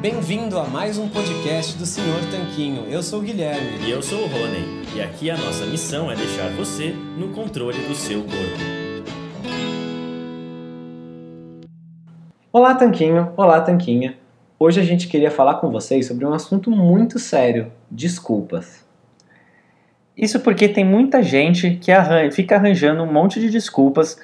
Bem-vindo 0.00 0.60
a 0.60 0.64
mais 0.64 0.96
um 0.96 1.08
podcast 1.08 1.76
do 1.76 1.84
Senhor 1.84 2.20
Tanquinho. 2.30 2.84
Eu 2.88 3.02
sou 3.02 3.18
o 3.18 3.22
Guilherme. 3.22 3.84
E 3.84 3.90
eu 3.90 4.00
sou 4.00 4.20
o 4.20 4.26
Rony. 4.28 4.86
E 4.94 5.02
aqui 5.02 5.28
a 5.28 5.36
nossa 5.36 5.66
missão 5.66 6.08
é 6.08 6.14
deixar 6.14 6.50
você 6.50 6.94
no 7.18 7.30
controle 7.30 7.84
do 7.88 7.96
seu 7.96 8.20
corpo. 8.20 9.16
Olá, 12.52 12.76
Tanquinho. 12.76 13.32
Olá, 13.36 13.60
Tanquinha. 13.60 14.16
Hoje 14.56 14.80
a 14.80 14.84
gente 14.84 15.08
queria 15.08 15.32
falar 15.32 15.56
com 15.56 15.68
vocês 15.72 16.06
sobre 16.06 16.24
um 16.24 16.32
assunto 16.32 16.70
muito 16.70 17.18
sério: 17.18 17.72
desculpas. 17.90 18.85
Isso 20.16 20.40
porque 20.40 20.66
tem 20.66 20.84
muita 20.84 21.22
gente 21.22 21.78
que 21.80 21.92
fica 22.32 22.56
arranjando 22.56 23.02
um 23.02 23.12
monte 23.12 23.38
de 23.38 23.50
desculpas 23.50 24.18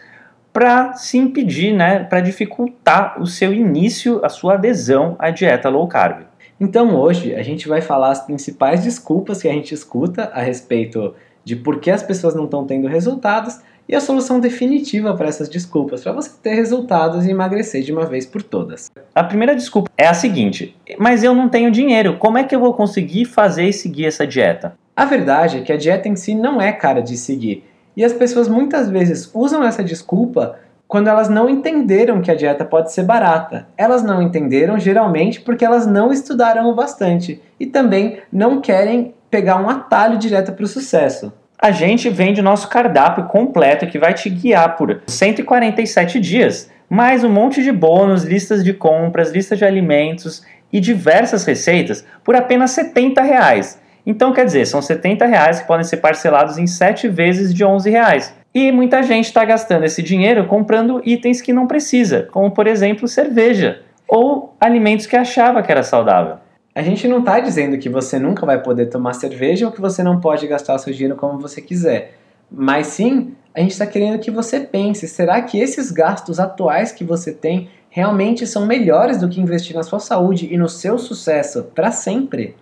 para 0.53 0.95
se 0.95 1.19
impedir, 1.19 1.73
né, 1.73 2.05
para 2.05 2.21
dificultar 2.21 3.21
o 3.21 3.27
seu 3.27 3.53
início, 3.53 4.25
a 4.25 4.29
sua 4.29 4.55
adesão 4.55 5.17
à 5.19 5.31
dieta 5.31 5.69
low 5.69 5.87
carb. 5.87 6.23
Então 6.59 6.95
hoje 6.95 7.35
a 7.35 7.43
gente 7.43 7.69
vai 7.69 7.81
falar 7.81 8.11
as 8.11 8.25
principais 8.25 8.83
desculpas 8.83 9.43
que 9.43 9.49
a 9.49 9.53
gente 9.53 9.75
escuta 9.75 10.31
a 10.33 10.41
respeito 10.41 11.15
de 11.45 11.57
por 11.57 11.81
que 11.81 11.91
as 11.91 12.03
pessoas 12.03 12.35
não 12.35 12.45
estão 12.45 12.65
tendo 12.65 12.87
resultados 12.87 13.61
e 13.89 13.95
a 13.95 14.01
solução 14.01 14.39
definitiva 14.39 15.15
para 15.15 15.29
essas 15.29 15.49
desculpas, 15.49 16.03
para 16.03 16.13
você 16.13 16.31
ter 16.41 16.55
resultados 16.55 17.27
e 17.27 17.31
emagrecer 17.31 17.83
de 17.83 17.93
uma 17.93 18.07
vez 18.07 18.25
por 18.25 18.43
todas. 18.43 18.91
A 19.15 19.25
primeira 19.25 19.57
desculpa 19.57 19.91
é 19.99 20.07
a 20.07 20.15
seguinte: 20.15 20.77
mas 20.99 21.25
eu 21.25 21.35
não 21.35 21.49
tenho 21.49 21.71
dinheiro, 21.71 22.17
como 22.17 22.39
é 22.39 22.45
que 22.45 22.55
eu 22.55 22.61
vou 22.61 22.73
conseguir 22.75 23.25
fazer 23.25 23.65
e 23.65 23.73
seguir 23.73 24.07
essa 24.07 24.27
dieta? 24.27 24.81
A 24.95 25.07
verdade 25.07 25.59
é 25.59 25.61
que 25.63 25.73
a 25.73 25.77
dieta 25.77 26.07
em 26.07 26.15
si 26.15 26.35
não 26.35 26.61
é 26.61 26.71
cara 26.71 27.01
de 27.01 27.17
seguir. 27.17 27.65
E 27.97 28.05
as 28.05 28.13
pessoas 28.13 28.47
muitas 28.47 28.91
vezes 28.91 29.31
usam 29.33 29.65
essa 29.65 29.83
desculpa 29.83 30.59
quando 30.87 31.09
elas 31.09 31.31
não 31.31 31.49
entenderam 31.49 32.21
que 32.21 32.31
a 32.31 32.35
dieta 32.35 32.63
pode 32.63 32.93
ser 32.93 33.05
barata. 33.05 33.67
Elas 33.75 34.03
não 34.03 34.21
entenderam 34.21 34.79
geralmente 34.79 35.41
porque 35.41 35.65
elas 35.65 35.87
não 35.87 36.13
estudaram 36.13 36.69
o 36.69 36.75
bastante 36.75 37.41
e 37.59 37.65
também 37.65 38.19
não 38.31 38.61
querem 38.61 39.15
pegar 39.31 39.57
um 39.57 39.71
atalho 39.71 40.19
direto 40.19 40.53
para 40.53 40.65
o 40.65 40.69
sucesso. 40.69 41.33
A 41.59 41.71
gente 41.71 42.11
vende 42.11 42.43
nosso 42.43 42.69
cardápio 42.69 43.25
completo 43.25 43.87
que 43.87 43.99
vai 43.99 44.13
te 44.13 44.29
guiar 44.29 44.77
por 44.77 45.01
147 45.07 46.21
dias, 46.21 46.71
mais 46.91 47.25
um 47.25 47.31
monte 47.31 47.63
de 47.63 47.73
bônus, 47.73 48.25
listas 48.25 48.63
de 48.63 48.75
compras, 48.75 49.33
listas 49.33 49.59
de 49.59 49.65
alimentos 49.65 50.45
e 50.71 50.79
diversas 50.79 51.47
receitas 51.47 52.05
por 52.23 52.37
apenas 52.37 52.73
70 52.73 53.23
reais. 53.23 53.81
Então, 54.05 54.33
quer 54.33 54.45
dizer, 54.45 54.67
são 54.67 54.83
70 54.83 55.27
reais 55.27 55.61
que 55.61 55.67
podem 55.67 55.85
ser 55.85 55.99
parcelados 55.99 56.59
em 56.59 56.67
7 56.67 57.09
vezes 57.09 57.55
de 57.55 57.65
11 57.65 57.91
reais. 57.91 58.35
E 58.55 58.71
muita 58.71 59.03
gente 59.03 59.27
está 59.27 59.45
gastando 59.45 59.85
esse 59.85 60.03
dinheiro 60.03 60.47
comprando 60.47 61.01
itens 61.05 61.41
que 61.41 61.53
não 61.53 61.67
precisa, 61.67 62.29
como 62.31 62.51
por 62.51 62.67
exemplo 62.67 63.09
cerveja 63.09 63.81
ou 64.07 64.55
alimentos 64.61 65.07
que 65.07 65.17
achava 65.17 65.63
que 65.63 65.73
era 65.73 65.83
saudável. 65.83 66.37
A 66.75 66.83
gente 66.83 67.09
não 67.09 67.21
está 67.21 67.41
dizendo 67.41 67.79
que 67.79 67.89
você 67.89 68.19
nunca 68.19 68.45
vai 68.45 68.63
poder 68.63 68.87
tomar 68.87 69.15
cerveja 69.15 69.67
ou 69.67 69.73
que 69.73 69.81
você 69.81 70.03
não 70.03 70.21
pode 70.21 70.47
gastar 70.47 70.75
o 70.75 70.79
seu 70.79 70.93
dinheiro 70.93 71.17
como 71.17 71.39
você 71.39 71.63
quiser. 71.63 72.15
Mas 72.51 72.89
sim, 72.89 73.35
a 73.55 73.61
gente 73.61 73.71
está 73.71 73.87
querendo 73.87 74.19
que 74.19 74.31
você 74.31 74.61
pense: 74.61 75.09
será 75.09 75.41
que 75.41 75.59
esses 75.59 75.91
gastos 75.91 76.39
atuais 76.39 76.93
que 76.93 77.05
você 77.05 77.33
tem 77.33 77.71
realmente 77.89 78.47
são 78.47 78.67
melhores 78.67 79.19
do 79.19 79.29
que 79.29 79.41
investir 79.41 79.75
na 79.75 79.83
sua 79.83 79.99
saúde 79.99 80.49
e 80.53 80.59
no 80.59 80.69
seu 80.69 80.99
sucesso 80.99 81.65
para 81.75 81.91
sempre? 81.91 82.55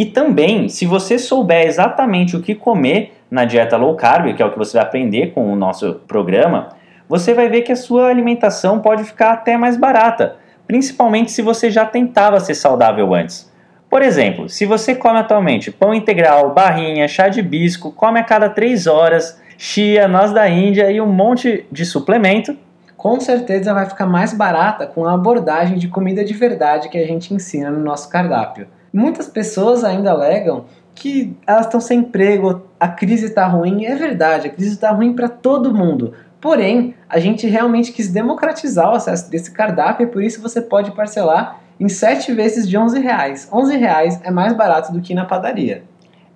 E 0.00 0.06
também, 0.06 0.66
se 0.70 0.86
você 0.86 1.18
souber 1.18 1.66
exatamente 1.66 2.34
o 2.34 2.40
que 2.40 2.54
comer 2.54 3.12
na 3.30 3.44
dieta 3.44 3.76
low 3.76 3.94
carb, 3.96 4.34
que 4.34 4.42
é 4.42 4.46
o 4.46 4.50
que 4.50 4.56
você 4.56 4.78
vai 4.78 4.86
aprender 4.86 5.34
com 5.34 5.52
o 5.52 5.54
nosso 5.54 5.96
programa, 6.08 6.70
você 7.06 7.34
vai 7.34 7.50
ver 7.50 7.60
que 7.60 7.70
a 7.70 7.76
sua 7.76 8.08
alimentação 8.08 8.78
pode 8.78 9.04
ficar 9.04 9.32
até 9.32 9.58
mais 9.58 9.76
barata, 9.76 10.36
principalmente 10.66 11.30
se 11.30 11.42
você 11.42 11.70
já 11.70 11.84
tentava 11.84 12.40
ser 12.40 12.54
saudável 12.54 13.12
antes. 13.12 13.52
Por 13.90 14.00
exemplo, 14.00 14.48
se 14.48 14.64
você 14.64 14.94
come 14.94 15.18
atualmente 15.18 15.70
pão 15.70 15.92
integral, 15.92 16.54
barrinha, 16.54 17.06
chá 17.06 17.28
de 17.28 17.42
bisco, 17.42 17.92
come 17.92 18.18
a 18.18 18.24
cada 18.24 18.48
3 18.48 18.86
horas, 18.86 19.38
chia, 19.58 20.08
noz 20.08 20.32
da 20.32 20.48
Índia 20.48 20.90
e 20.90 20.98
um 20.98 21.12
monte 21.12 21.66
de 21.70 21.84
suplemento, 21.84 22.56
com 22.96 23.20
certeza 23.20 23.74
vai 23.74 23.84
ficar 23.84 24.06
mais 24.06 24.32
barata 24.32 24.86
com 24.86 25.04
a 25.04 25.12
abordagem 25.12 25.76
de 25.76 25.88
comida 25.88 26.24
de 26.24 26.32
verdade 26.32 26.88
que 26.88 26.96
a 26.96 27.06
gente 27.06 27.34
ensina 27.34 27.70
no 27.70 27.84
nosso 27.84 28.08
cardápio. 28.08 28.66
Muitas 28.92 29.28
pessoas 29.28 29.84
ainda 29.84 30.10
alegam 30.10 30.64
que 30.94 31.36
elas 31.46 31.66
estão 31.66 31.80
sem 31.80 32.00
emprego, 32.00 32.62
a 32.78 32.88
crise 32.88 33.26
está 33.26 33.46
ruim. 33.46 33.84
É 33.84 33.94
verdade, 33.94 34.48
a 34.48 34.50
crise 34.50 34.74
está 34.74 34.90
ruim 34.90 35.12
para 35.12 35.28
todo 35.28 35.74
mundo. 35.74 36.12
Porém, 36.40 36.94
a 37.08 37.18
gente 37.18 37.46
realmente 37.46 37.92
quis 37.92 38.08
democratizar 38.08 38.90
o 38.90 38.94
acesso 38.94 39.30
desse 39.30 39.50
cardápio 39.50 40.04
e 40.04 40.10
por 40.10 40.22
isso 40.22 40.40
você 40.40 40.60
pode 40.60 40.90
parcelar 40.92 41.60
em 41.78 41.88
7 41.88 42.32
vezes 42.32 42.68
de 42.68 42.76
11 42.76 43.00
reais. 43.00 43.48
11 43.52 43.76
reais 43.76 44.20
é 44.24 44.30
mais 44.30 44.52
barato 44.52 44.92
do 44.92 45.00
que 45.00 45.14
na 45.14 45.24
padaria. 45.24 45.84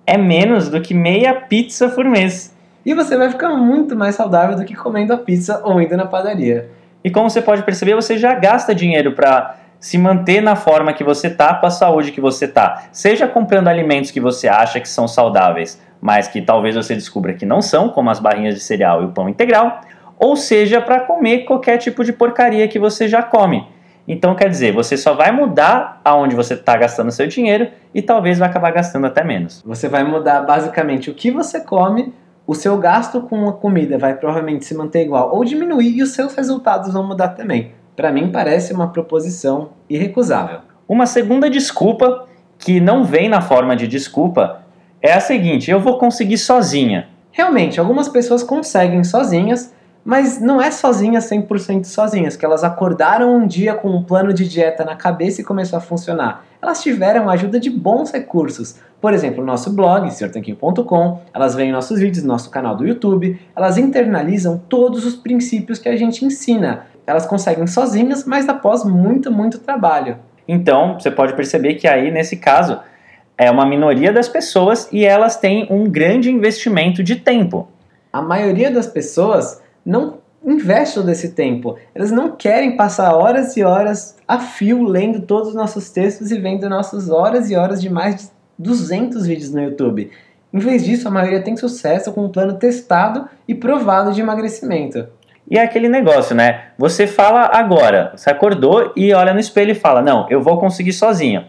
É 0.05 0.17
menos 0.17 0.69
do 0.69 0.81
que 0.81 0.93
meia 0.93 1.33
pizza 1.33 1.89
por 1.89 2.05
mês. 2.05 2.55
E 2.85 2.93
você 2.93 3.17
vai 3.17 3.29
ficar 3.29 3.49
muito 3.49 3.95
mais 3.95 4.15
saudável 4.15 4.55
do 4.55 4.63
que 4.63 4.75
comendo 4.75 5.11
a 5.13 5.17
pizza 5.17 5.61
ou 5.63 5.81
indo 5.81 5.97
na 5.97 6.05
padaria. 6.05 6.69
E 7.03 7.09
como 7.09 7.29
você 7.29 7.41
pode 7.41 7.63
perceber, 7.63 7.95
você 7.95 8.17
já 8.17 8.33
gasta 8.35 8.73
dinheiro 8.73 9.13
para 9.13 9.57
se 9.79 9.97
manter 9.97 10.41
na 10.41 10.55
forma 10.55 10.93
que 10.93 11.03
você 11.03 11.29
tá, 11.29 11.53
com 11.53 11.65
a 11.65 11.69
saúde 11.69 12.11
que 12.11 12.21
você 12.21 12.47
tá. 12.47 12.85
Seja 12.91 13.27
comprando 13.27 13.67
alimentos 13.67 14.11
que 14.11 14.19
você 14.19 14.47
acha 14.47 14.79
que 14.79 14.89
são 14.89 15.07
saudáveis, 15.07 15.81
mas 16.01 16.27
que 16.27 16.41
talvez 16.41 16.75
você 16.75 16.95
descubra 16.95 17.33
que 17.33 17.45
não 17.45 17.61
são, 17.61 17.89
como 17.89 18.09
as 18.09 18.19
barrinhas 18.19 18.55
de 18.55 18.61
cereal 18.61 19.01
e 19.01 19.05
o 19.05 19.11
pão 19.11 19.29
integral, 19.29 19.81
ou 20.17 20.35
seja 20.35 20.81
para 20.81 21.01
comer 21.01 21.45
qualquer 21.45 21.77
tipo 21.77 22.03
de 22.03 22.13
porcaria 22.13 22.67
que 22.67 22.79
você 22.79 23.07
já 23.07 23.21
come. 23.21 23.67
Então, 24.07 24.35
quer 24.35 24.49
dizer, 24.49 24.71
você 24.71 24.95
só 24.95 25.13
vai 25.13 25.31
mudar 25.31 25.99
aonde 26.05 26.35
você 26.35 26.53
está 26.53 26.77
gastando 26.77 27.11
seu 27.11 27.25
dinheiro 27.25 27.69
e 27.93 28.01
talvez 28.01 28.37
vai 28.37 28.47
acabar 28.47 28.71
gastando 28.71 29.07
até 29.07 29.23
menos. 29.23 29.63
Você 29.65 29.89
vai 29.89 30.03
mudar 30.03 30.41
basicamente 30.41 31.09
o 31.09 31.13
que 31.15 31.31
você 31.31 31.59
come, 31.59 32.13
o 32.45 32.53
seu 32.53 32.77
gasto 32.77 33.21
com 33.21 33.49
a 33.49 33.53
comida 33.53 33.97
vai 33.97 34.13
provavelmente 34.13 34.65
se 34.65 34.75
manter 34.75 35.03
igual 35.03 35.35
ou 35.35 35.43
diminuir 35.43 35.97
e 35.97 36.03
os 36.03 36.11
seus 36.11 36.35
resultados 36.35 36.93
vão 36.93 37.07
mudar 37.07 37.29
também 37.29 37.71
para 37.95 38.11
mim 38.11 38.31
parece 38.31 38.73
uma 38.73 38.89
proposição 38.89 39.69
irrecusável. 39.89 40.59
Uma 40.87 41.05
segunda 41.05 41.49
desculpa, 41.49 42.27
que 42.59 42.79
não 42.79 43.03
vem 43.03 43.29
na 43.29 43.41
forma 43.41 43.75
de 43.75 43.87
desculpa, 43.87 44.61
é 45.01 45.13
a 45.13 45.19
seguinte: 45.19 45.71
eu 45.71 45.79
vou 45.79 45.97
conseguir 45.97 46.37
sozinha. 46.37 47.07
Realmente, 47.31 47.79
algumas 47.79 48.07
pessoas 48.07 48.43
conseguem 48.43 49.03
sozinhas, 49.03 49.73
mas 50.05 50.39
não 50.39 50.61
é 50.61 50.69
sozinhas 50.71 51.29
100% 51.29 51.85
sozinhas, 51.85 52.37
que 52.37 52.45
elas 52.45 52.63
acordaram 52.63 53.35
um 53.35 53.47
dia 53.47 53.73
com 53.73 53.89
um 53.89 54.03
plano 54.03 54.31
de 54.31 54.47
dieta 54.47 54.85
na 54.85 54.95
cabeça 54.95 55.41
e 55.41 55.43
começou 55.43 55.77
a 55.77 55.81
funcionar. 55.81 56.45
Elas 56.61 56.81
tiveram 56.81 57.29
a 57.29 57.33
ajuda 57.33 57.59
de 57.59 57.69
bons 57.69 58.11
recursos. 58.11 58.79
Por 59.01 59.13
exemplo, 59.13 59.43
o 59.43 59.45
nosso 59.45 59.71
blog, 59.71 60.09
senhortanquinho.com, 60.11 61.21
elas 61.33 61.55
veem 61.55 61.71
nossos 61.71 61.99
vídeos 61.99 62.23
no 62.23 62.29
nosso 62.31 62.49
canal 62.49 62.75
do 62.75 62.87
YouTube, 62.87 63.39
elas 63.55 63.77
internalizam 63.77 64.61
todos 64.69 65.05
os 65.05 65.15
princípios 65.15 65.77
que 65.77 65.89
a 65.89 65.97
gente 65.97 66.23
ensina 66.23 66.85
elas 67.05 67.25
conseguem 67.25 67.67
sozinhas, 67.67 68.25
mas 68.25 68.47
após 68.47 68.83
muito, 68.83 69.31
muito 69.31 69.59
trabalho. 69.59 70.17
Então, 70.47 70.99
você 70.99 71.09
pode 71.09 71.33
perceber 71.33 71.75
que 71.75 71.87
aí, 71.87 72.11
nesse 72.11 72.37
caso, 72.37 72.79
é 73.37 73.49
uma 73.49 73.65
minoria 73.65 74.13
das 74.13 74.29
pessoas 74.29 74.87
e 74.91 75.03
elas 75.03 75.37
têm 75.37 75.67
um 75.69 75.89
grande 75.89 76.31
investimento 76.31 77.03
de 77.03 77.15
tempo. 77.15 77.67
A 78.11 78.21
maioria 78.21 78.71
das 78.71 78.87
pessoas 78.87 79.61
não 79.85 80.19
investe 80.45 80.95
todo 80.95 81.09
esse 81.09 81.29
tempo. 81.29 81.75
Elas 81.93 82.11
não 82.11 82.31
querem 82.31 82.77
passar 82.77 83.13
horas 83.13 83.57
e 83.57 83.63
horas 83.63 84.15
a 84.27 84.39
fio 84.39 84.83
lendo 84.83 85.21
todos 85.21 85.49
os 85.49 85.55
nossos 85.55 85.89
textos 85.89 86.31
e 86.31 86.37
vendo 86.37 86.69
nossas 86.69 87.09
horas 87.09 87.49
e 87.49 87.55
horas 87.55 87.81
de 87.81 87.89
mais 87.89 88.15
de 88.15 88.29
200 88.57 89.25
vídeos 89.25 89.51
no 89.51 89.61
YouTube. 89.61 90.11
Em 90.53 90.59
vez 90.59 90.85
disso, 90.85 91.07
a 91.07 91.11
maioria 91.11 91.41
tem 91.41 91.57
sucesso 91.57 92.13
com 92.13 92.25
um 92.25 92.29
plano 92.29 92.53
testado 92.53 93.27
e 93.47 93.53
provado 93.53 94.13
de 94.13 94.21
emagrecimento. 94.21 95.07
E 95.49 95.57
é 95.57 95.63
aquele 95.63 95.87
negócio, 95.87 96.35
né? 96.35 96.65
Você 96.77 97.05
fala 97.05 97.49
agora, 97.53 98.11
você 98.15 98.29
acordou 98.29 98.91
e 98.95 99.13
olha 99.13 99.33
no 99.33 99.39
espelho 99.39 99.71
e 99.71 99.75
fala: 99.75 100.01
Não, 100.01 100.25
eu 100.29 100.41
vou 100.41 100.57
conseguir 100.57 100.93
sozinho. 100.93 101.45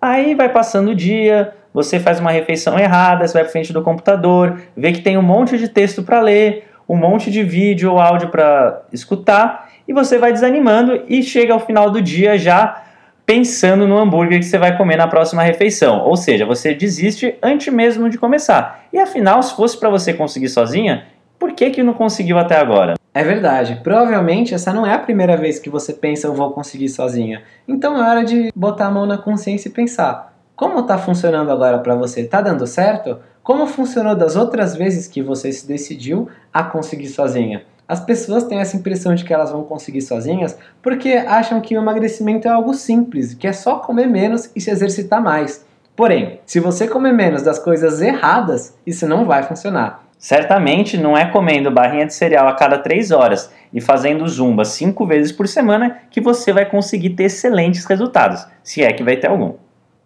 Aí 0.00 0.34
vai 0.34 0.48
passando 0.48 0.90
o 0.90 0.94
dia, 0.94 1.54
você 1.72 2.00
faz 2.00 2.18
uma 2.18 2.30
refeição 2.30 2.78
errada, 2.78 3.26
você 3.26 3.34
vai 3.34 3.42
para 3.44 3.52
frente 3.52 3.72
do 3.72 3.82
computador, 3.82 4.60
vê 4.76 4.92
que 4.92 5.00
tem 5.00 5.16
um 5.16 5.22
monte 5.22 5.56
de 5.58 5.68
texto 5.68 6.02
para 6.02 6.20
ler, 6.20 6.68
um 6.88 6.96
monte 6.96 7.30
de 7.30 7.42
vídeo 7.42 7.92
ou 7.92 8.00
áudio 8.00 8.28
para 8.28 8.82
escutar, 8.92 9.70
e 9.86 9.92
você 9.92 10.18
vai 10.18 10.32
desanimando 10.32 11.02
e 11.08 11.22
chega 11.22 11.52
ao 11.52 11.60
final 11.60 11.90
do 11.90 12.02
dia 12.02 12.36
já 12.36 12.82
pensando 13.26 13.88
no 13.88 13.98
hambúrguer 13.98 14.38
que 14.38 14.44
você 14.44 14.56
vai 14.56 14.76
comer 14.76 14.96
na 14.96 15.08
próxima 15.08 15.42
refeição. 15.42 16.00
Ou 16.02 16.16
seja, 16.16 16.46
você 16.46 16.72
desiste 16.72 17.36
antes 17.42 17.72
mesmo 17.72 18.08
de 18.08 18.16
começar. 18.16 18.84
E 18.92 18.98
afinal, 18.98 19.42
se 19.42 19.54
fosse 19.54 19.78
para 19.78 19.90
você 19.90 20.14
conseguir 20.14 20.48
sozinha, 20.48 21.04
por 21.38 21.52
que, 21.52 21.70
que 21.70 21.82
não 21.82 21.94
conseguiu 21.94 22.38
até 22.38 22.56
agora? 22.56 22.94
É 23.12 23.24
verdade. 23.24 23.80
Provavelmente 23.82 24.54
essa 24.54 24.72
não 24.72 24.86
é 24.86 24.92
a 24.92 24.98
primeira 24.98 25.36
vez 25.36 25.58
que 25.58 25.70
você 25.70 25.92
pensa 25.92 26.26
eu 26.26 26.34
vou 26.34 26.50
conseguir 26.50 26.88
sozinha. 26.88 27.42
Então 27.66 27.96
é 27.96 28.08
hora 28.08 28.24
de 28.24 28.52
botar 28.54 28.86
a 28.86 28.90
mão 28.90 29.06
na 29.06 29.16
consciência 29.16 29.68
e 29.68 29.72
pensar: 29.72 30.34
como 30.54 30.80
está 30.80 30.98
funcionando 30.98 31.50
agora 31.50 31.78
para 31.78 31.94
você? 31.94 32.22
Está 32.22 32.40
dando 32.40 32.66
certo? 32.66 33.18
Como 33.42 33.66
funcionou 33.66 34.16
das 34.16 34.36
outras 34.36 34.74
vezes 34.74 35.06
que 35.06 35.22
você 35.22 35.52
se 35.52 35.68
decidiu 35.68 36.28
a 36.52 36.64
conseguir 36.64 37.08
sozinha? 37.08 37.64
As 37.88 38.00
pessoas 38.00 38.44
têm 38.44 38.58
essa 38.58 38.76
impressão 38.76 39.14
de 39.14 39.24
que 39.24 39.32
elas 39.32 39.52
vão 39.52 39.62
conseguir 39.62 40.00
sozinhas 40.00 40.58
porque 40.82 41.12
acham 41.12 41.60
que 41.60 41.76
o 41.76 41.80
emagrecimento 41.80 42.48
é 42.48 42.50
algo 42.50 42.74
simples, 42.74 43.34
que 43.34 43.46
é 43.46 43.52
só 43.52 43.76
comer 43.76 44.08
menos 44.08 44.50
e 44.56 44.60
se 44.60 44.70
exercitar 44.70 45.22
mais. 45.22 45.64
Porém, 45.94 46.40
se 46.44 46.58
você 46.58 46.88
comer 46.88 47.12
menos 47.12 47.42
das 47.42 47.58
coisas 47.58 48.02
erradas, 48.02 48.76
isso 48.86 49.06
não 49.06 49.24
vai 49.24 49.42
funcionar. 49.42 50.05
Certamente 50.18 50.96
não 50.96 51.16
é 51.16 51.26
comendo 51.26 51.70
barrinha 51.70 52.06
de 52.06 52.14
cereal 52.14 52.48
a 52.48 52.54
cada 52.54 52.78
3 52.78 53.10
horas 53.10 53.52
e 53.72 53.80
fazendo 53.80 54.26
zumba 54.26 54.64
5 54.64 55.06
vezes 55.06 55.32
por 55.32 55.46
semana 55.46 55.98
que 56.10 56.20
você 56.20 56.52
vai 56.52 56.64
conseguir 56.64 57.10
ter 57.10 57.24
excelentes 57.24 57.84
resultados, 57.84 58.46
se 58.62 58.82
é 58.82 58.92
que 58.92 59.02
vai 59.02 59.16
ter 59.16 59.28
algum 59.28 59.54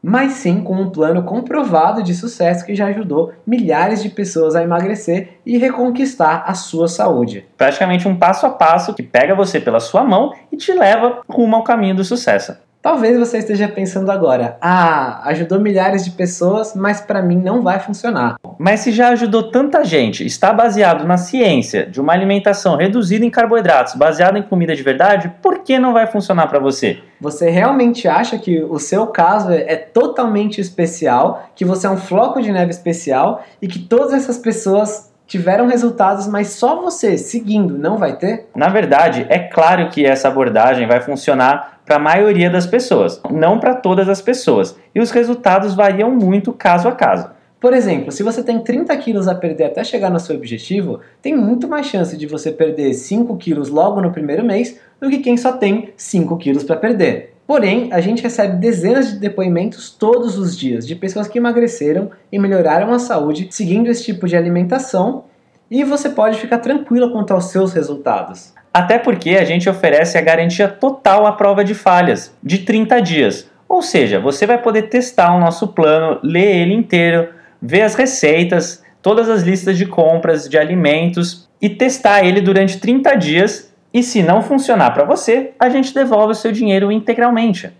mas 0.03 0.33
sim 0.33 0.62
com 0.62 0.75
um 0.75 0.91
plano 0.91 1.23
comprovado 1.25 2.03
de 2.03 2.15
sucesso 2.15 2.65
que 2.65 2.75
já 2.75 2.87
ajudou 2.87 3.33
milhares 3.47 4.03
de 4.03 4.09
pessoas 4.09 4.57
a 4.57 4.62
emagrecer 4.62 5.41
e 5.45 5.59
reconquistar 5.59 6.45
a 6.47 6.55
sua 6.55 6.89
saúde. 6.89 7.47
Praticamente 7.57 8.09
um 8.09 8.17
passo 8.17 8.47
a 8.47 8.51
passo 8.51 8.95
que 8.95 9.03
pega 9.03 9.35
você 9.35 9.61
pela 9.61 9.81
sua 9.81 10.03
mão 10.03 10.33
e 10.51 10.57
te 10.57 10.73
leva 10.73 11.21
rumo 11.29 11.57
ao 11.57 11.65
caminho 11.65 11.95
do 11.95 12.05
sucesso. 12.05 12.57
Talvez 12.82 13.19
você 13.19 13.38
esteja 13.38 13.69
pensando 13.69 14.11
agora: 14.11 14.56
"Ah, 14.61 15.21
ajudou 15.29 15.61
milhares 15.61 16.03
de 16.03 16.12
pessoas, 16.12 16.75
mas 16.75 17.00
para 17.00 17.21
mim 17.21 17.37
não 17.37 17.61
vai 17.61 17.79
funcionar". 17.79 18.37
Mas 18.59 18.81
se 18.81 18.91
já 18.91 19.09
ajudou 19.09 19.50
tanta 19.50 19.85
gente, 19.85 20.25
está 20.25 20.53
baseado 20.53 21.06
na 21.06 21.19
ciência 21.19 21.87
de 21.87 22.00
uma 22.00 22.15
alimentação 22.15 22.77
reduzida 22.77 23.25
em 23.25 23.31
carboidratos, 23.31 23.94
baseada 23.94 24.38
em 24.38 24.43
comida 24.43 24.75
de 24.75 24.82
verdade, 24.82 25.31
por 25.43 25.59
que 25.59 25.79
não 25.79 25.93
vai 25.93 26.06
funcionar 26.06 26.47
para 26.47 26.59
você? 26.59 26.99
Você 27.21 27.50
realmente 27.50 28.09
acha 28.09 28.38
que 28.38 28.62
o 28.62 28.79
seu 28.79 29.06
caso 29.09 29.50
é 29.53 29.76
totalmente 29.76 30.59
especial, 30.59 31.50
que 31.55 31.67
você 31.67 31.87
é 31.87 31.91
um 31.91 31.99
floco 31.99 32.41
de 32.41 32.50
neve 32.50 32.71
especial 32.71 33.44
e 33.61 33.69
que 33.69 33.79
todas 33.79 34.15
essas 34.15 34.38
pessoas 34.38 35.10
tiveram 35.31 35.69
resultados, 35.69 36.27
mas 36.27 36.49
só 36.49 36.82
você 36.82 37.17
seguindo 37.17 37.79
não 37.79 37.97
vai 37.97 38.17
ter? 38.17 38.49
Na 38.53 38.69
verdade, 38.69 39.25
é 39.29 39.38
claro 39.38 39.88
que 39.88 40.05
essa 40.05 40.27
abordagem 40.27 40.88
vai 40.88 41.00
funcionar 41.00 41.81
para 41.87 41.97
a 41.97 42.00
maioria 42.00 42.50
das 42.50 42.67
pessoas, 42.67 43.23
não 43.31 43.61
para 43.61 43.77
todas 43.77 44.09
as 44.09 44.21
pessoas, 44.21 44.77
e 44.93 44.99
os 44.99 45.12
resultados 45.12 45.73
variam 45.73 46.11
muito 46.11 46.53
caso 46.53 46.88
a 46.88 46.93
caso. 46.93 47.31
Por 47.61 47.73
exemplo, 47.73 48.11
se 48.11 48.25
você 48.25 48.43
tem 48.43 48.59
30 48.59 48.97
quilos 48.97 49.29
a 49.29 49.35
perder 49.35 49.67
até 49.67 49.85
chegar 49.85 50.11
no 50.11 50.19
seu 50.19 50.35
objetivo, 50.35 50.99
tem 51.23 51.37
muito 51.37 51.69
mais 51.69 51.87
chance 51.87 52.17
de 52.17 52.26
você 52.26 52.50
perder 52.50 52.93
5 52.93 53.37
quilos 53.37 53.69
logo 53.69 54.00
no 54.00 54.11
primeiro 54.11 54.44
mês 54.44 54.81
do 55.00 55.09
que 55.09 55.19
quem 55.19 55.37
só 55.37 55.53
tem 55.53 55.93
5 55.97 56.37
quilos 56.38 56.65
para 56.65 56.75
perder. 56.75 57.30
Porém, 57.50 57.88
a 57.93 58.00
gente 58.00 58.23
recebe 58.23 58.58
dezenas 58.58 59.11
de 59.11 59.19
depoimentos 59.19 59.91
todos 59.91 60.38
os 60.38 60.56
dias 60.56 60.87
de 60.87 60.94
pessoas 60.94 61.26
que 61.26 61.37
emagreceram 61.37 62.12
e 62.31 62.38
melhoraram 62.38 62.93
a 62.93 62.99
saúde 63.00 63.49
seguindo 63.50 63.88
esse 63.88 64.05
tipo 64.05 64.29
de 64.29 64.37
alimentação 64.37 65.25
e 65.69 65.82
você 65.82 66.08
pode 66.11 66.38
ficar 66.38 66.58
tranquilo 66.58 67.11
quanto 67.11 67.35
aos 67.35 67.47
seus 67.47 67.73
resultados. 67.73 68.55
Até 68.73 68.99
porque 68.99 69.31
a 69.31 69.44
gente 69.44 69.69
oferece 69.69 70.17
a 70.17 70.20
garantia 70.20 70.69
total 70.69 71.26
à 71.26 71.32
prova 71.32 71.64
de 71.64 71.75
falhas, 71.75 72.32
de 72.41 72.58
30 72.58 73.02
dias. 73.02 73.50
Ou 73.69 73.82
seja, 73.82 74.20
você 74.20 74.47
vai 74.47 74.62
poder 74.62 74.82
testar 74.82 75.35
o 75.35 75.41
nosso 75.41 75.67
plano, 75.67 76.20
ler 76.23 76.55
ele 76.55 76.75
inteiro, 76.75 77.31
ver 77.61 77.82
as 77.82 77.97
receitas, 77.97 78.81
todas 79.02 79.29
as 79.29 79.43
listas 79.43 79.76
de 79.76 79.87
compras 79.87 80.49
de 80.49 80.56
alimentos 80.56 81.49
e 81.61 81.69
testar 81.69 82.25
ele 82.25 82.41
durante 82.41 82.79
30 82.79 83.17
dias 83.17 83.69
e 83.92 84.02
se 84.02 84.22
não 84.22 84.42
funcionar 84.42 84.92
para 84.92 85.04
você, 85.04 85.52
a 85.58 85.69
gente 85.69 85.92
devolve 85.92 86.32
o 86.32 86.34
seu 86.34 86.52
dinheiro 86.52 86.92
integralmente. 86.92 87.72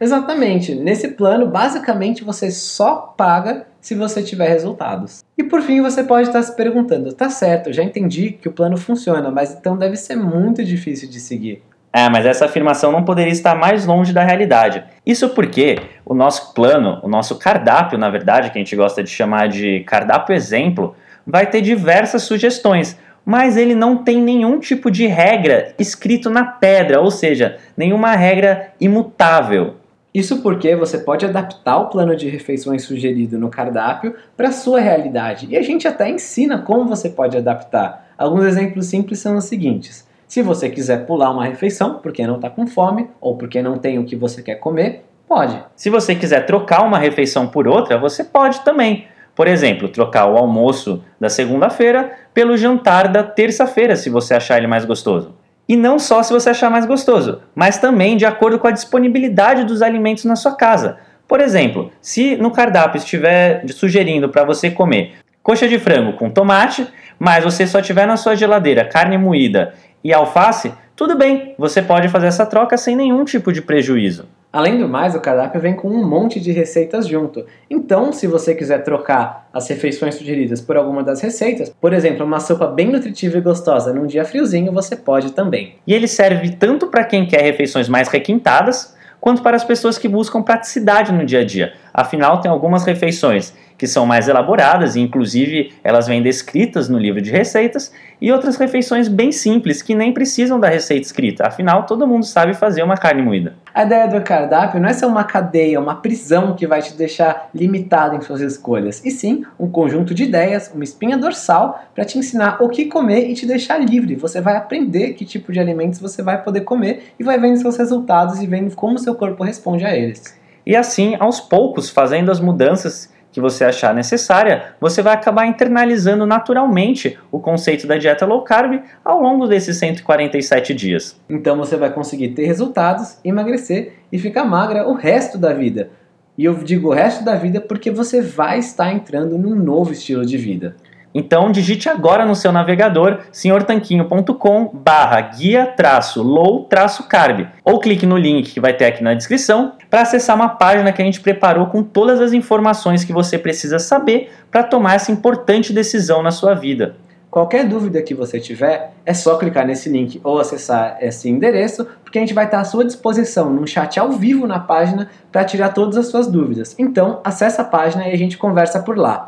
Exatamente. 0.00 0.74
Nesse 0.74 1.08
plano, 1.08 1.46
basicamente 1.46 2.22
você 2.22 2.50
só 2.50 3.14
paga 3.16 3.66
se 3.80 3.94
você 3.94 4.22
tiver 4.22 4.48
resultados. 4.48 5.24
E 5.38 5.42
por 5.42 5.62
fim, 5.62 5.80
você 5.80 6.04
pode 6.04 6.28
estar 6.28 6.42
se 6.42 6.54
perguntando: 6.54 7.12
tá 7.12 7.30
certo, 7.30 7.72
já 7.72 7.82
entendi 7.82 8.30
que 8.32 8.48
o 8.48 8.52
plano 8.52 8.76
funciona, 8.76 9.30
mas 9.30 9.54
então 9.54 9.76
deve 9.76 9.96
ser 9.96 10.16
muito 10.16 10.64
difícil 10.64 11.08
de 11.08 11.18
seguir. 11.18 11.62
É, 11.92 12.10
mas 12.10 12.26
essa 12.26 12.44
afirmação 12.44 12.92
não 12.92 13.04
poderia 13.04 13.32
estar 13.32 13.54
mais 13.54 13.86
longe 13.86 14.12
da 14.12 14.22
realidade. 14.22 14.84
Isso 15.04 15.30
porque 15.30 15.78
o 16.04 16.12
nosso 16.12 16.52
plano, 16.52 17.00
o 17.02 17.08
nosso 17.08 17.38
cardápio, 17.38 17.96
na 17.96 18.10
verdade, 18.10 18.50
que 18.50 18.58
a 18.58 18.60
gente 18.60 18.76
gosta 18.76 19.02
de 19.02 19.08
chamar 19.08 19.48
de 19.48 19.80
cardápio 19.84 20.34
exemplo, 20.34 20.94
vai 21.26 21.46
ter 21.46 21.62
diversas 21.62 22.22
sugestões 22.22 22.98
mas 23.26 23.56
ele 23.56 23.74
não 23.74 24.04
tem 24.04 24.22
nenhum 24.22 24.60
tipo 24.60 24.88
de 24.88 25.04
regra 25.08 25.74
escrito 25.80 26.30
na 26.30 26.44
pedra, 26.44 27.00
ou 27.00 27.10
seja, 27.10 27.58
nenhuma 27.76 28.14
regra 28.14 28.72
imutável. 28.80 29.74
Isso 30.14 30.40
porque 30.40 30.76
você 30.76 30.96
pode 30.96 31.26
adaptar 31.26 31.76
o 31.78 31.88
plano 31.88 32.14
de 32.14 32.28
refeições 32.28 32.84
sugerido 32.84 33.36
no 33.36 33.50
cardápio 33.50 34.14
para 34.36 34.48
a 34.48 34.52
sua 34.52 34.78
realidade. 34.78 35.48
E 35.50 35.56
a 35.56 35.62
gente 35.62 35.88
até 35.88 36.08
ensina 36.08 36.58
como 36.58 36.86
você 36.86 37.10
pode 37.10 37.36
adaptar. 37.36 38.06
Alguns 38.16 38.44
exemplos 38.44 38.86
simples 38.86 39.18
são 39.18 39.36
os 39.36 39.44
seguintes: 39.44 40.06
se 40.28 40.40
você 40.40 40.70
quiser 40.70 41.04
pular 41.04 41.30
uma 41.32 41.44
refeição 41.44 41.98
porque 42.02 42.24
não 42.26 42.36
está 42.36 42.48
com 42.48 42.66
fome 42.66 43.10
ou 43.20 43.36
porque 43.36 43.60
não 43.60 43.76
tem 43.76 43.98
o 43.98 44.04
que 44.04 44.14
você 44.14 44.40
quer 44.40 44.54
comer, 44.54 45.04
pode. 45.28 45.60
Se 45.74 45.90
você 45.90 46.14
quiser 46.14 46.46
trocar 46.46 46.82
uma 46.82 46.98
refeição 46.98 47.48
por 47.48 47.66
outra, 47.66 47.98
você 47.98 48.22
pode 48.22 48.60
também. 48.60 49.06
Por 49.36 49.46
exemplo, 49.46 49.90
trocar 49.90 50.26
o 50.26 50.38
almoço 50.38 51.04
da 51.20 51.28
segunda-feira 51.28 52.10
pelo 52.32 52.56
jantar 52.56 53.06
da 53.06 53.22
terça-feira, 53.22 53.94
se 53.94 54.08
você 54.08 54.32
achar 54.34 54.56
ele 54.56 54.66
mais 54.66 54.86
gostoso. 54.86 55.34
E 55.68 55.76
não 55.76 55.98
só 55.98 56.22
se 56.22 56.32
você 56.32 56.50
achar 56.50 56.70
mais 56.70 56.86
gostoso, 56.86 57.42
mas 57.54 57.76
também 57.76 58.16
de 58.16 58.24
acordo 58.24 58.58
com 58.58 58.66
a 58.66 58.70
disponibilidade 58.70 59.64
dos 59.64 59.82
alimentos 59.82 60.24
na 60.24 60.36
sua 60.36 60.56
casa. 60.56 60.96
Por 61.28 61.40
exemplo, 61.40 61.92
se 62.00 62.34
no 62.36 62.50
cardápio 62.50 62.98
estiver 62.98 63.62
sugerindo 63.68 64.30
para 64.30 64.42
você 64.42 64.70
comer 64.70 65.16
coxa 65.42 65.68
de 65.68 65.78
frango 65.78 66.14
com 66.14 66.30
tomate, 66.30 66.86
mas 67.18 67.44
você 67.44 67.66
só 67.66 67.82
tiver 67.82 68.06
na 68.06 68.16
sua 68.16 68.34
geladeira 68.34 68.84
carne 68.84 69.18
moída 69.18 69.74
e 70.02 70.14
alface, 70.14 70.72
tudo 70.94 71.16
bem, 71.16 71.54
você 71.58 71.82
pode 71.82 72.08
fazer 72.08 72.28
essa 72.28 72.46
troca 72.46 72.76
sem 72.78 72.96
nenhum 72.96 73.24
tipo 73.24 73.52
de 73.52 73.60
prejuízo. 73.60 74.26
Além 74.52 74.78
do 74.78 74.88
mais, 74.88 75.14
o 75.14 75.20
cardápio 75.20 75.60
vem 75.60 75.74
com 75.74 75.88
um 75.88 76.06
monte 76.06 76.40
de 76.40 76.50
receitas 76.50 77.06
junto. 77.06 77.44
Então, 77.68 78.12
se 78.12 78.26
você 78.26 78.54
quiser 78.54 78.82
trocar 78.84 79.48
as 79.52 79.68
refeições 79.68 80.14
sugeridas 80.14 80.60
por 80.60 80.76
alguma 80.76 81.02
das 81.02 81.20
receitas, 81.20 81.68
por 81.68 81.92
exemplo, 81.92 82.24
uma 82.24 82.40
sopa 82.40 82.66
bem 82.66 82.90
nutritiva 82.90 83.36
e 83.36 83.40
gostosa 83.40 83.92
num 83.92 84.06
dia 84.06 84.24
friozinho, 84.24 84.72
você 84.72 84.96
pode 84.96 85.32
também. 85.32 85.74
E 85.86 85.92
ele 85.92 86.08
serve 86.08 86.50
tanto 86.50 86.86
para 86.86 87.04
quem 87.04 87.26
quer 87.26 87.42
refeições 87.42 87.88
mais 87.88 88.08
requintadas, 88.08 88.96
quanto 89.20 89.42
para 89.42 89.56
as 89.56 89.64
pessoas 89.64 89.98
que 89.98 90.08
buscam 90.08 90.42
praticidade 90.42 91.12
no 91.12 91.26
dia 91.26 91.40
a 91.40 91.44
dia. 91.44 91.72
Afinal, 91.92 92.40
tem 92.40 92.50
algumas 92.50 92.84
refeições 92.84 93.52
que 93.78 93.86
são 93.86 94.06
mais 94.06 94.28
elaboradas, 94.28 94.96
e 94.96 95.00
inclusive 95.00 95.72
elas 95.82 96.06
vêm 96.06 96.22
descritas 96.22 96.88
no 96.88 96.98
livro 96.98 97.20
de 97.20 97.30
receitas, 97.30 97.92
e 98.20 98.32
outras 98.32 98.56
refeições 98.56 99.08
bem 99.08 99.30
simples, 99.30 99.82
que 99.82 99.94
nem 99.94 100.12
precisam 100.12 100.58
da 100.58 100.68
receita 100.68 101.06
escrita, 101.06 101.46
afinal 101.46 101.84
todo 101.84 102.06
mundo 102.06 102.24
sabe 102.24 102.54
fazer 102.54 102.82
uma 102.82 102.96
carne 102.96 103.22
moída. 103.22 103.54
A 103.74 103.82
ideia 103.82 104.08
do 104.08 104.20
cardápio 104.22 104.80
não 104.80 104.88
é 104.88 104.92
ser 104.92 105.06
uma 105.06 105.24
cadeia, 105.24 105.78
uma 105.78 105.96
prisão 105.96 106.54
que 106.54 106.66
vai 106.66 106.80
te 106.80 106.94
deixar 106.94 107.50
limitado 107.54 108.16
em 108.16 108.20
suas 108.22 108.40
escolhas, 108.40 109.04
e 109.04 109.10
sim 109.10 109.44
um 109.58 109.68
conjunto 109.68 110.14
de 110.14 110.24
ideias, 110.24 110.70
uma 110.74 110.84
espinha 110.84 111.18
dorsal 111.18 111.84
para 111.94 112.04
te 112.04 112.18
ensinar 112.18 112.62
o 112.62 112.68
que 112.68 112.86
comer 112.86 113.28
e 113.28 113.34
te 113.34 113.46
deixar 113.46 113.78
livre. 113.78 114.16
Você 114.16 114.40
vai 114.40 114.56
aprender 114.56 115.12
que 115.12 115.24
tipo 115.24 115.52
de 115.52 115.60
alimentos 115.60 116.00
você 116.00 116.22
vai 116.22 116.42
poder 116.42 116.62
comer 116.62 117.12
e 117.18 117.24
vai 117.24 117.38
vendo 117.38 117.58
seus 117.58 117.76
resultados 117.76 118.40
e 118.40 118.46
vendo 118.46 118.74
como 118.74 118.98
seu 118.98 119.14
corpo 119.14 119.44
responde 119.44 119.84
a 119.84 119.94
eles. 119.94 120.36
E 120.64 120.74
assim, 120.74 121.16
aos 121.20 121.38
poucos, 121.38 121.88
fazendo 121.88 122.30
as 122.30 122.40
mudanças 122.40 123.14
que 123.36 123.40
você 123.40 123.66
achar 123.66 123.92
necessária, 123.92 124.72
você 124.80 125.02
vai 125.02 125.12
acabar 125.12 125.46
internalizando 125.46 126.24
naturalmente 126.24 127.18
o 127.30 127.38
conceito 127.38 127.86
da 127.86 127.98
dieta 127.98 128.24
low 128.24 128.40
carb 128.40 128.80
ao 129.04 129.20
longo 129.20 129.46
desses 129.46 129.76
147 129.76 130.72
dias. 130.72 131.20
Então 131.28 131.54
você 131.54 131.76
vai 131.76 131.92
conseguir 131.92 132.28
ter 132.28 132.46
resultados, 132.46 133.18
emagrecer 133.22 133.92
e 134.10 134.18
ficar 134.18 134.46
magra 134.46 134.88
o 134.88 134.94
resto 134.94 135.36
da 135.36 135.52
vida. 135.52 135.90
E 136.38 136.46
eu 136.46 136.54
digo 136.54 136.88
o 136.88 136.94
resto 136.94 137.22
da 137.26 137.34
vida 137.34 137.60
porque 137.60 137.90
você 137.90 138.22
vai 138.22 138.58
estar 138.58 138.90
entrando 138.90 139.36
num 139.36 139.54
novo 139.54 139.92
estilo 139.92 140.24
de 140.24 140.38
vida. 140.38 140.74
Então 141.14 141.52
digite 141.52 141.90
agora 141.90 142.24
no 142.24 142.34
seu 142.34 142.50
navegador 142.50 143.20
senhortanquinho.com 143.32 144.70
barra 144.72 145.20
guia 145.20 145.66
traço 145.66 146.22
low 146.22 146.64
traço 146.64 147.06
carb 147.06 147.46
ou 147.62 147.80
clique 147.80 148.06
no 148.06 148.16
link 148.16 148.52
que 148.52 148.60
vai 148.60 148.72
ter 148.72 148.86
aqui 148.86 149.02
na 149.02 149.12
descrição 149.12 149.72
para 149.90 150.02
acessar 150.02 150.36
uma 150.36 150.48
página 150.48 150.92
que 150.92 151.00
a 151.00 151.04
gente 151.04 151.20
preparou 151.20 151.66
com 151.66 151.82
todas 151.82 152.20
as 152.20 152.32
informações 152.32 153.04
que 153.04 153.12
você 153.12 153.38
precisa 153.38 153.78
saber 153.78 154.30
para 154.50 154.62
tomar 154.62 154.94
essa 154.94 155.12
importante 155.12 155.72
decisão 155.72 156.22
na 156.22 156.30
sua 156.30 156.54
vida. 156.54 156.96
Qualquer 157.36 157.68
dúvida 157.68 158.00
que 158.00 158.14
você 158.14 158.40
tiver, 158.40 158.92
é 159.04 159.12
só 159.12 159.36
clicar 159.36 159.66
nesse 159.66 159.90
link 159.90 160.18
ou 160.24 160.38
acessar 160.38 160.96
esse 161.02 161.28
endereço, 161.28 161.86
porque 162.02 162.18
a 162.18 162.20
gente 162.22 162.32
vai 162.32 162.46
estar 162.46 162.60
à 162.60 162.64
sua 162.64 162.82
disposição 162.82 163.50
num 163.50 163.66
chat 163.66 164.00
ao 164.00 164.12
vivo 164.12 164.46
na 164.46 164.58
página 164.58 165.10
para 165.30 165.44
tirar 165.44 165.74
todas 165.74 165.98
as 165.98 166.06
suas 166.06 166.26
dúvidas. 166.26 166.74
Então, 166.78 167.20
acessa 167.22 167.60
a 167.60 167.64
página 167.66 168.08
e 168.08 168.12
a 168.12 168.16
gente 168.16 168.38
conversa 168.38 168.80
por 168.80 168.96
lá. 168.96 169.26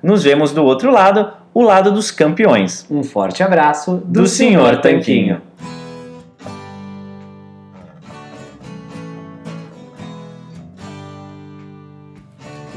Nos 0.00 0.22
vemos 0.22 0.52
do 0.52 0.64
outro 0.64 0.92
lado, 0.92 1.32
o 1.52 1.62
lado 1.62 1.90
dos 1.90 2.12
campeões. 2.12 2.86
Um 2.88 3.02
forte 3.02 3.42
abraço 3.42 3.96
do, 4.04 4.22
do 4.22 4.26
Sr. 4.28 4.80
Tanquinho. 4.80 5.42